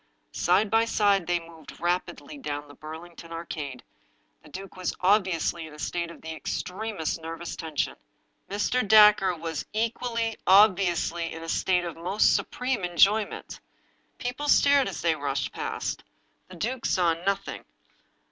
Side 0.33 0.71
by 0.71 0.85
side 0.85 1.27
they 1.27 1.39
moved 1.39 1.79
rapidly 1.79 2.35
down 2.39 2.67
the 2.67 2.73
Burlington 2.73 3.31
Ar 3.31 3.45
cade. 3.45 3.83
The 4.41 4.49
duke 4.49 4.75
was 4.75 4.95
obviously 4.99 5.67
in 5.67 5.75
a 5.75 5.77
state 5.77 6.09
of 6.09 6.21
the 6.23 6.33
extremest 6.35 7.21
nervous 7.21 7.55
tension. 7.55 7.95
Mr. 8.49 8.81
Dacre 8.87 9.35
was 9.35 9.63
equally 9.73 10.37
obviously 10.47 11.31
in 11.31 11.43
a 11.43 11.47
state 11.49 11.85
of 11.85 11.93
the 11.93 12.01
most 12.01 12.35
supreme 12.35 12.83
enjoyment. 12.83 13.59
People 14.17 14.47
stared 14.47 14.87
as 14.87 15.03
they 15.03 15.13
rushed 15.15 15.51
past. 15.51 16.03
The 16.47 16.55
duke 16.55 16.87
saw 16.87 17.13
nothing. 17.13 17.63